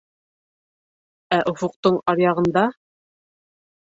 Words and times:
—Ә 1.37 1.39
офоҡтоң 1.51 1.99
аръяғында? 2.13 2.63